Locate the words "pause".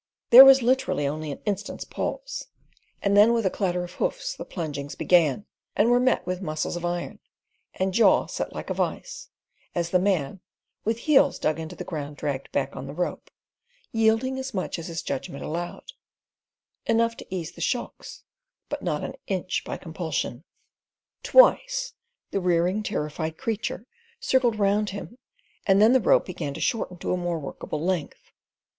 1.85-2.47